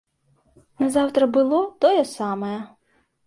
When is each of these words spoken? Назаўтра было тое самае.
Назаўтра 0.83 1.27
было 1.37 1.59
тое 1.87 2.01
самае. 2.17 2.57